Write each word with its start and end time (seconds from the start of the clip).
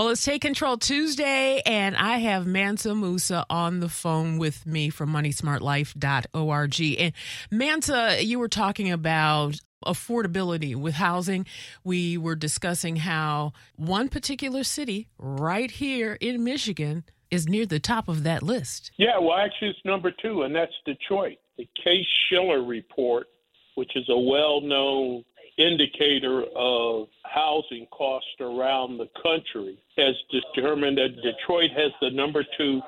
Well, 0.00 0.08
it's 0.08 0.24
Take 0.24 0.40
Control 0.40 0.78
Tuesday, 0.78 1.60
and 1.66 1.94
I 1.94 2.16
have 2.20 2.46
Mansa 2.46 2.94
Musa 2.94 3.44
on 3.50 3.80
the 3.80 3.88
phone 3.90 4.38
with 4.38 4.64
me 4.64 4.88
from 4.88 5.10
MoneySmartLife.org. 5.10 6.80
And 6.98 7.12
Mansa, 7.50 8.24
you 8.24 8.38
were 8.38 8.48
talking 8.48 8.90
about 8.90 9.60
affordability 9.84 10.74
with 10.74 10.94
housing. 10.94 11.44
We 11.84 12.16
were 12.16 12.34
discussing 12.34 12.96
how 12.96 13.52
one 13.76 14.08
particular 14.08 14.64
city 14.64 15.08
right 15.18 15.70
here 15.70 16.16
in 16.18 16.44
Michigan 16.44 17.04
is 17.30 17.46
near 17.46 17.66
the 17.66 17.78
top 17.78 18.08
of 18.08 18.22
that 18.22 18.42
list. 18.42 18.92
Yeah, 18.96 19.18
well, 19.18 19.36
actually, 19.36 19.68
it's 19.68 19.84
number 19.84 20.10
two, 20.10 20.44
and 20.44 20.54
that's 20.54 20.72
Detroit. 20.86 21.36
The 21.58 21.68
Case 21.84 22.06
Shiller 22.30 22.64
report, 22.64 23.26
which 23.74 23.94
is 23.94 24.08
a 24.08 24.18
well 24.18 24.62
known 24.62 25.24
indicator 25.60 26.44
of 26.56 27.08
housing 27.24 27.86
costs 27.90 28.28
around 28.40 28.98
the 28.98 29.08
country, 29.22 29.78
has 29.96 30.14
determined 30.30 30.98
that 30.98 31.16
Detroit 31.22 31.70
has 31.76 31.92
the 32.00 32.10
number 32.10 32.44
two 32.56 32.80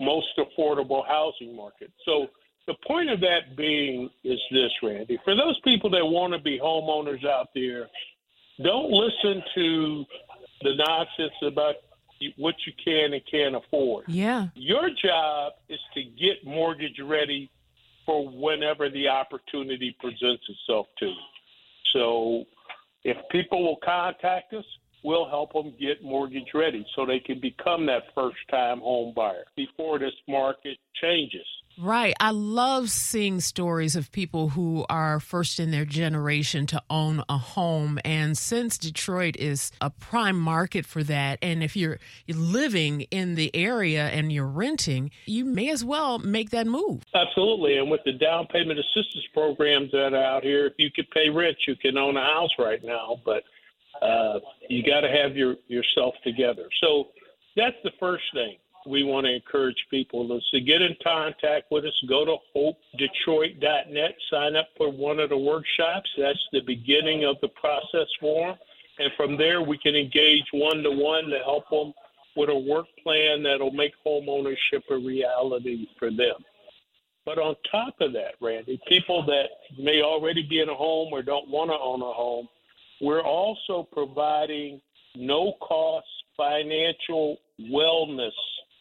most 0.00 0.28
affordable 0.38 1.06
housing 1.06 1.54
market. 1.56 1.90
So 2.04 2.26
the 2.66 2.74
point 2.86 3.10
of 3.10 3.20
that 3.20 3.56
being 3.56 4.10
is 4.24 4.38
this, 4.50 4.70
Randi. 4.82 5.18
For 5.24 5.34
those 5.34 5.58
people 5.64 5.88
that 5.90 6.04
want 6.04 6.32
to 6.32 6.38
be 6.38 6.58
homeowners 6.58 7.24
out 7.24 7.48
there, 7.54 7.88
don't 8.62 8.90
listen 8.90 9.42
to 9.54 10.04
the 10.62 10.74
nonsense 10.76 11.34
about 11.42 11.76
what 12.36 12.54
you 12.66 12.72
can 12.82 13.12
and 13.12 13.22
can't 13.30 13.54
afford. 13.54 14.06
Yeah. 14.08 14.48
Your 14.54 14.88
job 14.90 15.52
is 15.68 15.78
to 15.94 16.02
get 16.02 16.44
mortgage 16.44 16.98
ready 17.02 17.50
for 18.04 18.26
whenever 18.28 18.88
the 18.88 19.08
opportunity 19.08 19.94
presents 20.00 20.44
itself 20.48 20.86
to 20.98 21.06
you. 21.06 21.14
So 21.92 22.44
if 23.04 23.16
people 23.30 23.62
will 23.62 23.78
contact 23.84 24.52
us, 24.52 24.64
we'll 25.04 25.28
help 25.28 25.52
them 25.52 25.72
get 25.80 26.02
mortgage 26.02 26.48
ready 26.54 26.84
so 26.94 27.06
they 27.06 27.20
can 27.20 27.40
become 27.40 27.86
that 27.86 28.02
first 28.14 28.38
time 28.50 28.80
home 28.80 29.12
buyer 29.14 29.44
before 29.56 29.98
this 29.98 30.14
market 30.28 30.78
changes. 31.00 31.46
Right. 31.78 32.14
I 32.20 32.30
love 32.30 32.88
seeing 32.88 33.40
stories 33.40 33.96
of 33.96 34.10
people 34.10 34.48
who 34.48 34.86
are 34.88 35.20
first 35.20 35.60
in 35.60 35.70
their 35.70 35.84
generation 35.84 36.66
to 36.68 36.82
own 36.88 37.22
a 37.28 37.36
home. 37.36 37.98
And 38.02 38.36
since 38.36 38.78
Detroit 38.78 39.36
is 39.36 39.72
a 39.82 39.90
prime 39.90 40.38
market 40.38 40.86
for 40.86 41.02
that, 41.04 41.38
and 41.42 41.62
if 41.62 41.76
you're 41.76 41.98
living 42.28 43.02
in 43.10 43.34
the 43.34 43.54
area 43.54 44.06
and 44.08 44.32
you're 44.32 44.46
renting, 44.46 45.10
you 45.26 45.44
may 45.44 45.68
as 45.68 45.84
well 45.84 46.18
make 46.18 46.50
that 46.50 46.66
move. 46.66 47.02
Absolutely. 47.14 47.76
And 47.76 47.90
with 47.90 48.00
the 48.06 48.12
down 48.12 48.46
payment 48.46 48.78
assistance 48.78 49.24
programs 49.34 49.90
that 49.92 50.14
are 50.14 50.24
out 50.24 50.44
here, 50.44 50.66
if 50.66 50.74
you 50.78 50.90
could 50.90 51.10
pay 51.10 51.28
rent, 51.28 51.56
you 51.68 51.76
can 51.76 51.98
own 51.98 52.16
a 52.16 52.24
house 52.24 52.52
right 52.58 52.82
now. 52.82 53.20
But 53.22 53.42
uh, 54.00 54.40
you 54.70 54.82
got 54.82 55.00
to 55.02 55.08
have 55.08 55.36
your 55.36 55.56
yourself 55.68 56.14
together. 56.24 56.68
So 56.80 57.08
that's 57.54 57.76
the 57.84 57.92
first 58.00 58.24
thing 58.32 58.56
we 58.86 59.04
want 59.04 59.26
to 59.26 59.34
encourage 59.34 59.76
people 59.90 60.36
is 60.36 60.44
to 60.52 60.60
get 60.60 60.82
in 60.82 60.96
contact 61.02 61.70
with 61.70 61.84
us. 61.84 62.04
Go 62.08 62.24
to 62.24 62.36
hopedetroit.net, 62.56 64.14
sign 64.30 64.56
up 64.56 64.68
for 64.76 64.90
one 64.90 65.18
of 65.18 65.30
the 65.30 65.36
workshops. 65.36 66.08
That's 66.18 66.38
the 66.52 66.60
beginning 66.60 67.24
of 67.24 67.36
the 67.40 67.48
process 67.48 68.08
for 68.20 68.48
them. 68.48 68.56
And 68.98 69.10
from 69.16 69.36
there, 69.36 69.62
we 69.62 69.78
can 69.78 69.94
engage 69.94 70.44
one 70.52 70.82
to 70.82 70.90
one 70.90 71.26
to 71.26 71.38
help 71.40 71.68
them 71.70 71.92
with 72.36 72.50
a 72.50 72.54
work 72.54 72.86
plan 73.02 73.42
that'll 73.42 73.72
make 73.72 73.92
home 74.04 74.28
ownership 74.28 74.84
a 74.90 74.96
reality 74.96 75.86
for 75.98 76.10
them. 76.10 76.36
But 77.24 77.38
on 77.38 77.56
top 77.70 77.94
of 78.00 78.12
that, 78.12 78.34
Randi, 78.40 78.80
people 78.86 79.26
that 79.26 79.48
may 79.78 80.00
already 80.02 80.46
be 80.48 80.60
in 80.60 80.68
a 80.68 80.74
home 80.74 81.12
or 81.12 81.22
don't 81.22 81.48
want 81.48 81.70
to 81.70 81.74
own 81.74 82.00
a 82.00 82.12
home, 82.12 82.48
we're 83.00 83.22
also 83.22 83.86
providing 83.92 84.80
no 85.16 85.54
cost 85.60 86.06
financial 86.36 87.38
wellness 87.60 88.30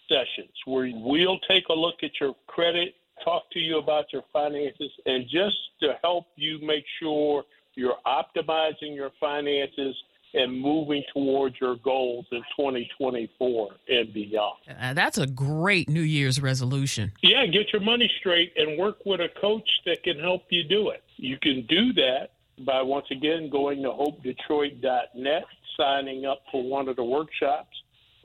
sessions 0.08 0.54
where 0.66 0.90
we'll 0.94 1.40
take 1.48 1.68
a 1.70 1.74
look 1.74 1.96
at 2.04 2.12
your 2.20 2.36
credit, 2.48 2.96
talk 3.24 3.50
to 3.52 3.60
you 3.60 3.78
about 3.78 4.06
your 4.12 4.24
finances, 4.34 4.92
and 5.06 5.26
just 5.26 5.56
to 5.82 5.94
help 6.04 6.26
you 6.36 6.60
make 6.62 6.86
sure 7.02 7.44
you're 7.76 7.98
optimizing 8.06 8.96
your 8.96 9.12
finances 9.20 9.96
and 10.34 10.60
moving 10.60 11.02
towards 11.14 11.56
your 11.62 11.78
goals 11.78 12.26
in 12.32 12.40
2024 12.58 13.70
and 13.88 14.14
beyond. 14.14 14.58
Uh, 14.80 14.94
that's 14.94 15.18
a 15.18 15.26
great 15.26 15.90
New 15.90 16.02
Year's 16.02 16.42
resolution. 16.42 17.14
Yeah, 17.24 17.46
get 17.46 17.72
your 17.72 17.82
money 17.82 18.12
straight 18.20 18.52
and 18.58 18.78
work 18.78 18.98
with 19.06 19.22
a 19.22 19.30
coach 19.40 19.70
that 19.86 20.04
can 20.04 20.20
help 20.20 20.44
you 20.50 20.64
do 20.64 20.90
it. 20.90 21.04
You 21.16 21.38
can 21.42 21.66
do 21.68 21.94
that 21.94 22.32
by 22.66 22.82
once 22.82 23.06
again 23.12 23.50
going 23.50 23.82
to 23.84 23.90
hopedetroit.net, 23.90 25.46
signing 25.78 26.26
up 26.26 26.42
for 26.52 26.64
one 26.64 26.90
of 26.90 26.96
the 26.98 27.04
workshops 27.04 27.76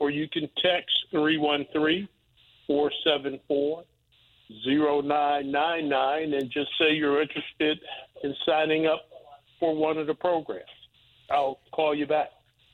or 0.01 0.09
you 0.09 0.27
can 0.27 0.49
text 0.63 0.89
313 1.11 2.07
474 2.65 3.83
0999 4.65 6.33
and 6.33 6.51
just 6.51 6.69
say 6.79 6.91
you're 6.91 7.21
interested 7.21 7.79
in 8.23 8.35
signing 8.43 8.87
up 8.87 9.03
for 9.59 9.75
one 9.75 9.99
of 9.99 10.07
the 10.07 10.15
programs. 10.15 10.65
I'll 11.29 11.59
call 11.71 11.93
you 11.93 12.07
back. 12.07 12.29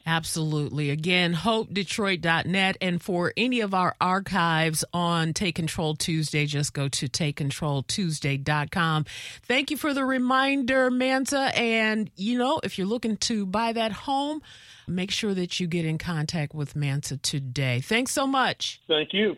Absolutely. 0.07 0.89
Again, 0.89 1.33
hopedetroit.net. 1.33 2.77
And 2.79 3.01
for 3.01 3.33
any 3.35 3.59
of 3.59 3.73
our 3.73 3.93
archives 3.99 4.85
on 4.93 5.33
Take 5.33 5.55
Control 5.55 5.95
Tuesday, 5.95 6.45
just 6.45 6.73
go 6.73 6.87
to 6.87 7.09
takecontroltuesday.com. 7.09 9.05
Thank 9.43 9.69
you 9.69 9.75
for 9.75 9.93
the 9.93 10.05
reminder, 10.05 10.89
Mansa. 10.89 11.51
And, 11.53 12.09
you 12.15 12.37
know, 12.37 12.61
if 12.63 12.77
you're 12.77 12.87
looking 12.87 13.17
to 13.17 13.45
buy 13.45 13.73
that 13.73 13.91
home, 13.91 14.41
make 14.87 15.11
sure 15.11 15.33
that 15.33 15.59
you 15.59 15.67
get 15.67 15.83
in 15.83 15.97
contact 15.97 16.55
with 16.55 16.75
Mansa 16.75 17.17
today. 17.17 17.81
Thanks 17.81 18.13
so 18.13 18.25
much. 18.25 18.79
Thank 18.87 19.13
you. 19.13 19.37